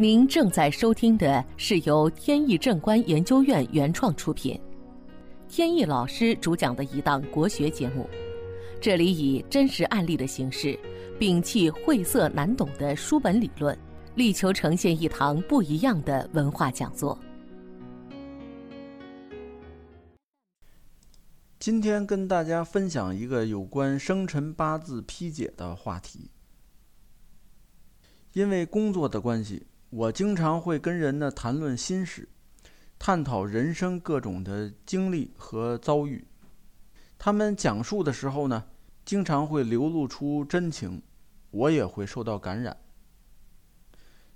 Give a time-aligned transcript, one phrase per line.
[0.00, 4.58] 您正在收听的是由天意正观研究院原创出品，
[5.46, 8.08] 天意老师主讲的一档国学节目。
[8.80, 10.74] 这里以真实案例的形式，
[11.18, 13.78] 摒弃晦涩难懂的书本理论，
[14.14, 17.18] 力求呈现一堂不一样的文化讲座。
[21.58, 26.30] 今天跟大家分享一个有关生辰八字批解的话题。
[28.32, 32.28] 因为工作的关系，我经常会跟人呢谈论心事，
[32.96, 36.24] 探讨人生各种的经历和遭遇。
[37.18, 38.66] 他们讲述的时候呢，
[39.04, 41.02] 经常会流露出真情，
[41.50, 42.76] 我也会受到感染。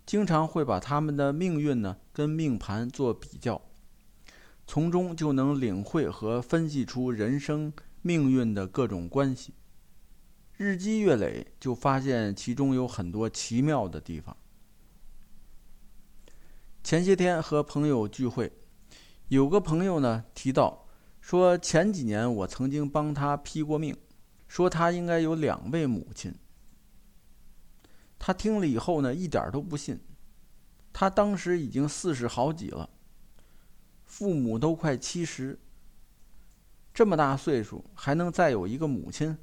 [0.05, 3.63] 经常会把他们的命运呢跟命盘做比较。
[4.67, 9.55] 从中就能领会和分析出人生命运的各种关系。
[10.57, 14.37] 日积月累，就发现其中有很多奇妙的地方。
[16.85, 18.53] 前些天和朋友聚会，
[19.29, 20.87] 有个朋友呢提到，
[21.19, 23.97] 说前几年我曾经帮他批过命，
[24.49, 26.35] 说他应该有两位母亲。
[28.19, 29.99] 他听了以后呢，一点都不信。
[30.93, 32.91] 他当时已经四十好几了。
[34.05, 35.59] 父母都快七十，
[36.93, 39.39] 这么大岁数还能再有一个母亲？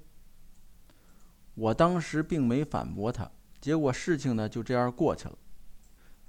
[1.56, 5.36] 我当时并没反驳他，结果事情呢就这样过去了。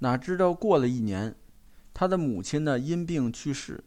[0.03, 1.33] 哪知道过了一年，
[1.93, 3.81] 他的母亲呢因病去世，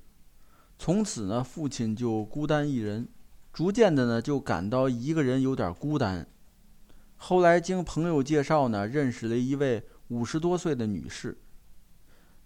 [0.79, 3.07] 从此呢父亲就孤单一人，
[3.53, 6.27] 逐渐的呢就感到一个人有点孤单。
[7.17, 11.37] 后来经朋友介绍呢，认识了一位五十多岁的女士，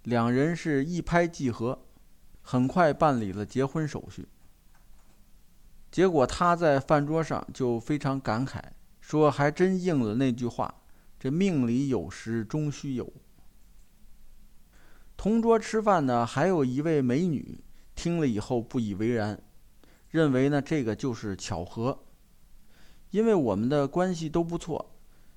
[0.03, 1.87] 两人是一拍即合。
[2.43, 4.27] 很快办理了结婚手续，
[5.93, 8.61] 结果他在饭桌上就非常感慨，
[9.01, 10.83] 说：“还真应了那句话，
[11.21, 13.13] 这命里有时终须有。”
[15.21, 17.63] 同桌吃饭呢，还有一位美女，
[17.95, 19.39] 听了以后不以为然，
[20.09, 22.07] 认为呢这个就是巧合，
[23.11, 24.95] 因为我们的关系都不错，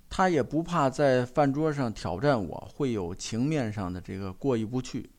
[0.10, 5.10] 她也不怕在饭桌上挑战我，会有情面上的这个过意不去。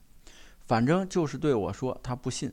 [0.63, 2.51] 反正就是对我说，他不信。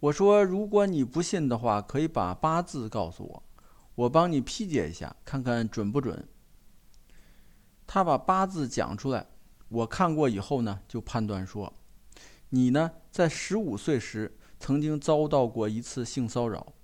[0.00, 3.42] 我说，如果你不信的话，可以把八字告诉我，
[3.96, 6.26] 我帮你批解一下，看看准不准。
[7.86, 9.26] 他把八字讲出来，
[9.72, 11.72] 我看过以后呢，就判断说，
[12.50, 16.74] 你呢在十五岁时曾经遭到过一次性骚扰。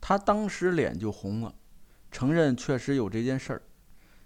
[0.00, 1.54] 他当时脸就红了，
[2.10, 3.62] 承认确实有这件事儿。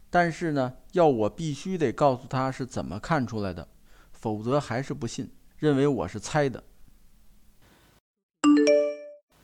[0.09, 3.67] 但是呢，要我必须得告诉他是怎么看出来的，
[4.13, 6.63] 否则还是不信，认为我是猜的。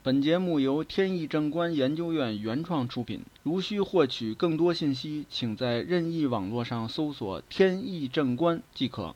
[0.02, 3.22] 本节目由天意正观研究院原创出品。
[3.42, 9.14] 如需获取更多信息，请在任意网络上搜索“天意正观”即可。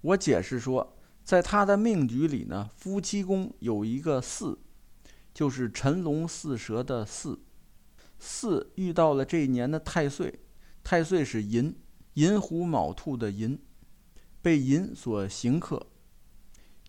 [0.00, 4.58] 我解释说，在他的命局里呢，夫妻宫有一个巳。
[5.32, 7.38] 就是辰龙巳蛇的巳，
[8.18, 10.40] 巳遇到了这一年的太岁，
[10.82, 11.76] 太岁是寅，
[12.14, 13.56] 寅虎卯兔的寅，
[14.46, 15.88] 被寅所刑克。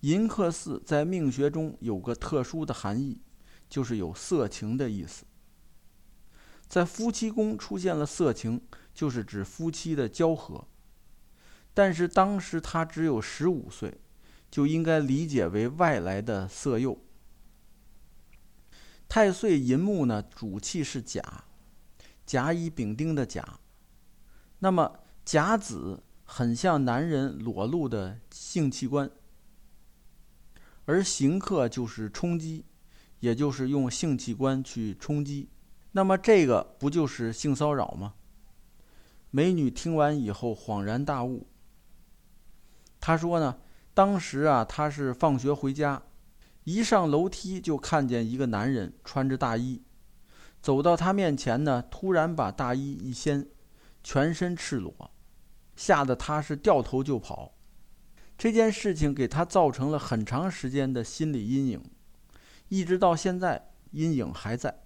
[0.01, 3.19] 寅克巳在命学中有个特殊的含义，
[3.67, 5.25] 就是有色情的意思。
[6.67, 8.61] 在夫妻宫出现了色情，
[8.93, 10.67] 就是指夫妻的交合。
[11.73, 14.01] 但是当时他只有十五岁，
[14.51, 16.95] 就应该理解为外来的色诱。
[19.09, 21.45] 太岁寅木呢，主气是甲，
[22.23, 23.59] 甲乙丙丁的甲。
[24.59, 29.09] 那么甲子很像男人裸露的性器官，
[30.85, 32.65] 而刑克就是冲击，
[33.21, 35.49] 也就是用性器官去冲击。
[35.93, 38.13] 那么这个不就是性骚扰吗？
[39.31, 41.47] 美女听完以后恍然大悟。
[42.99, 43.59] 她说呢，
[43.93, 46.03] 当时啊，她是放学回家。
[46.65, 49.81] 一上楼梯就看见一个男人穿着大衣，
[50.61, 53.47] 走到她面前呢，突然把大衣一掀，
[54.03, 55.11] 全身赤裸，
[55.77, 57.53] 吓得他是掉头就跑。
[58.37, 61.83] 这件事情给他造成了很长时间的心理阴影，
[62.67, 64.83] 一直到现在阴影还在。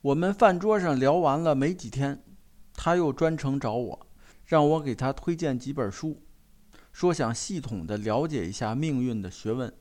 [0.00, 2.22] 我们饭桌上聊完了没几天，
[2.74, 4.06] 他又专程找我，
[4.44, 6.22] 让我给他推荐几本书，
[6.92, 9.72] 说想系统的了解一下命运的学问。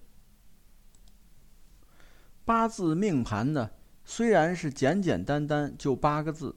[2.44, 3.72] 八字命盘呢，
[4.04, 6.56] 虽然是简简单单就八个字，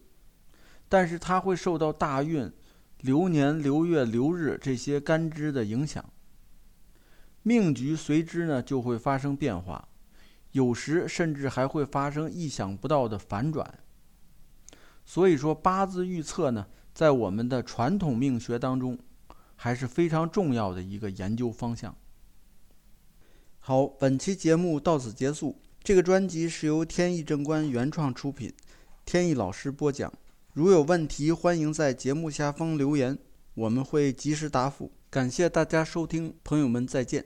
[0.88, 2.52] 但是它会受到大运、
[3.00, 6.05] 流年、流月、流日这些干支的影响，
[7.43, 9.89] 命局随之呢就会发生变化，
[10.53, 13.79] 有时甚至还会发生意想不到的反转。
[15.05, 18.99] 所以说，八字预测呢，在我们的传统命学当中，
[19.55, 21.97] 还是非常重要的一个研究方向。
[23.61, 25.61] 好，本期节目到此结束。
[25.83, 28.53] 这个专辑是由天意正观原创出品，
[29.06, 30.12] 天意老师播讲。
[30.58, 33.16] 如有问题，欢迎在节目下方留言，
[33.55, 34.90] 我们会及时答复。
[35.08, 37.25] 感谢大家收听，朋友们再见。